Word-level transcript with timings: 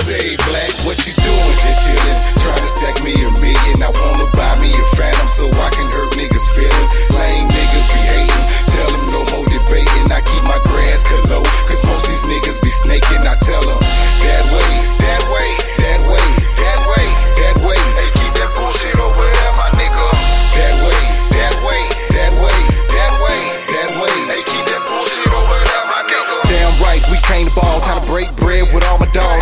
Say 0.00 0.36
black, 0.48 0.72
what 0.86 0.96
you 1.06 1.12
doing? 1.12 1.56
Just 1.60 1.84
chillin', 1.84 2.35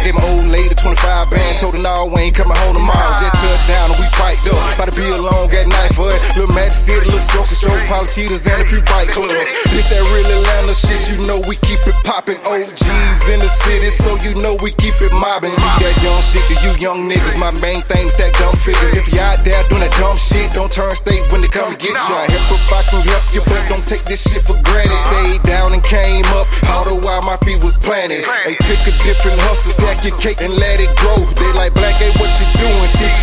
Gave 0.05 0.21
my 0.21 0.29
old 0.37 0.45
lady 0.53 0.77
25 0.77 1.33
bands, 1.33 1.65
told 1.65 1.73
her 1.73 1.81
no, 1.81 2.13
we 2.13 2.29
ain't 2.29 2.37
coming 2.37 2.53
home 2.53 2.77
tomorrow. 2.77 3.13
Just 3.25 3.41
touched 3.41 3.69
down 3.73 3.89
and 3.89 3.97
we 3.97 4.05
piped 4.21 4.45
up. 4.53 4.61
About 4.77 4.93
to 4.93 4.97
be 5.01 5.09
alone, 5.09 5.49
got 5.49 5.65
night 5.65 5.97
for 5.97 6.13
it. 6.13 6.21
Little 6.37 6.53
Magic 6.53 6.77
City, 6.77 7.09
little 7.09 7.25
stroke 7.25 7.49
stroke, 8.07 8.29
politicians 8.29 8.47
and 8.47 8.63
a 8.63 8.67
few 8.67 8.81
bike 8.85 9.09
clubs. 9.09 9.33
This 9.73 9.89
that 9.91 10.03
real 10.13 10.29
Atlanta 10.41 10.75
shit, 10.75 11.01
you 11.09 11.27
know 11.27 11.41
we 11.49 11.57
keep 11.65 11.81
it 11.87 11.97
poppin'. 12.05 12.37
OGs 12.45 13.21
in 13.31 13.41
the 13.41 13.49
city, 13.49 13.91
so 13.91 14.17
you 14.21 14.37
know 14.43 14.57
we 14.63 14.73
keep 14.77 14.95
it 15.01 15.13
mobbing. 15.13 15.53
Leave 15.53 15.81
that 15.81 15.97
young 16.03 16.21
shit 16.21 16.45
to 16.51 16.57
you 16.65 16.73
young 16.81 17.09
niggas. 17.09 17.39
My 17.41 17.53
main 17.61 17.81
thing's 17.89 18.17
that 18.19 18.33
dumb 18.37 18.55
figures. 18.57 18.97
If 18.97 19.13
you 19.13 19.21
out 19.21 19.45
there 19.45 19.61
doing 19.69 19.83
that 19.85 19.95
dumb 19.97 20.17
shit, 20.17 20.53
don't 20.53 20.71
turn 20.71 20.93
state 20.97 21.25
when 21.33 21.41
they 21.41 21.51
come 21.51 21.75
get 21.77 21.95
you. 21.95 22.15
I 22.15 22.29
help 22.29 22.49
if 22.53 22.73
I 22.73 22.83
can 22.91 23.01
help 23.09 23.25
you, 23.33 23.41
but 23.49 23.61
don't 23.69 23.85
take 23.87 24.05
this 24.05 24.23
shit 24.25 24.45
for 24.45 24.57
granted. 24.63 24.99
Stayed 24.99 25.43
down 25.49 25.73
and 25.73 25.83
came 25.83 26.27
up, 26.37 26.47
all 26.75 26.85
the 26.85 26.97
while 27.05 27.23
my 27.25 27.37
feet 27.45 27.63
was 27.65 27.77
planted. 27.81 28.25
Hey, 28.45 28.57
pick 28.61 28.81
a 28.85 28.93
different 29.05 29.39
hustle, 29.49 29.73
stack 29.73 30.05
your 30.05 30.17
cake 30.21 30.41
and 30.45 30.53
let 30.55 30.81
it 30.81 30.93
grow. 31.01 31.19
They 31.39 31.51
like 31.57 31.73
black, 31.75 31.97
hey, 31.97 32.13
what 32.21 32.31
you 32.39 32.47
doing? 32.59 32.89
Shit, 32.99 33.14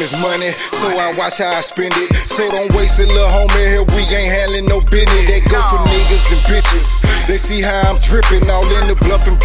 time 0.00 0.04
is 0.04 0.22
money, 0.22 0.52
so 0.72 0.88
I 0.88 1.12
watch 1.16 1.38
how 1.38 1.50
I 1.50 1.60
spend 1.60 1.92
it. 1.96 2.12
So 2.28 2.48
don't 2.50 2.72
waste 2.74 3.00
it, 3.00 3.08
little 3.08 3.28
homie. 3.28 3.68
Here 3.68 3.84
we 3.96 4.02
ain't 4.08 4.32
handling 4.32 4.66
no 4.66 4.80
business. 4.80 5.28
They 5.28 5.40
go 5.40 5.60
for 5.68 5.80
niggas 5.88 6.24
and 6.32 6.42
bitches. 6.48 6.88
They 7.26 7.36
see 7.36 7.60
how 7.60 7.92
I'm 7.92 7.98
dripping, 7.98 8.48
all 8.50 8.64
in 8.64 8.88
the 8.88 8.96
bluff 9.04 9.26
and 9.28 9.36
Vine 9.36 9.39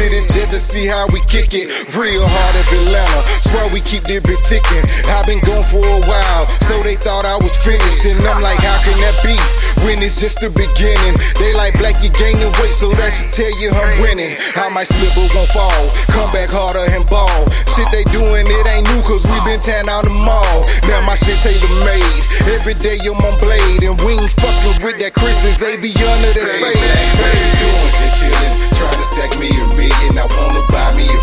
City, 0.00 0.24
just 0.32 0.48
to 0.48 0.56
see 0.56 0.88
how 0.88 1.04
we 1.12 1.20
kick 1.28 1.52
it. 1.52 1.68
Real 1.92 2.24
hard 2.24 2.54
of 2.56 2.64
Atlanta, 2.72 3.20
swear 3.44 3.68
we 3.68 3.84
keep 3.84 4.00
this 4.08 4.24
bit 4.24 4.40
ticking. 4.48 4.80
I've 5.12 5.28
been 5.28 5.44
going 5.44 5.60
for 5.68 5.84
a 5.84 6.00
while, 6.08 6.48
so 6.64 6.80
they 6.80 6.96
thought 6.96 7.28
I 7.28 7.36
was 7.36 7.52
finished. 7.60 8.08
And 8.08 8.16
I'm 8.24 8.40
like, 8.40 8.64
how 8.64 8.80
can 8.80 8.96
that 9.04 9.12
be? 9.20 9.36
When 9.84 10.00
it's 10.00 10.16
just 10.16 10.40
the 10.40 10.48
beginning. 10.48 11.20
They 11.36 11.52
like 11.52 11.76
black, 11.76 12.00
you 12.00 12.08
gaining 12.16 12.48
weight, 12.64 12.72
so 12.72 12.88
that 12.96 13.12
should 13.12 13.28
tell 13.36 13.52
you 13.60 13.76
I'm 13.76 13.92
winning. 14.00 14.40
I 14.56 14.72
might 14.72 14.88
slip 14.88 15.12
but 15.12 15.28
won't 15.36 15.52
fall. 15.52 15.84
Come 16.16 16.32
back 16.32 16.48
harder 16.48 16.88
and 16.96 17.04
ball. 17.04 17.44
Shit 17.68 17.92
they 17.92 18.08
doing, 18.08 18.48
it 18.48 18.64
ain't 18.72 18.88
new, 18.96 19.04
cause 19.04 19.20
we 19.28 19.36
been 19.44 19.60
tearing 19.60 19.92
out 19.92 20.08
the 20.08 20.16
mall. 20.16 20.64
Now 20.88 21.04
my 21.04 21.12
shit 21.12 21.36
tailor 21.44 21.76
made. 21.84 22.20
Every 22.56 22.72
day 22.80 22.96
I'm 23.04 23.20
on 23.20 23.36
blade, 23.36 23.84
and 23.84 24.00
we 24.00 24.16
ain't 24.16 24.32
fucking 24.32 24.80
with 24.80 24.96
that 25.04 25.12
Chris 25.12 25.44
and 25.44 25.52
Xavier 25.60 25.92
under 25.92 26.32
that 26.32 26.48
Say 26.48 26.56
spade. 26.56 26.80
black, 26.88 27.04
what 27.20 27.36
you 27.36 27.52
doing? 27.60 27.92
Just 28.00 28.16
chillin', 28.16 28.69
trying 28.80 28.96
to 28.96 29.04
stack 29.04 29.32
me 29.38 29.48
a 29.52 29.66
million. 29.76 30.12
I 30.16 30.24
wanna 30.24 30.62
buy 30.72 30.88
me 30.96 31.04
a 31.04 31.19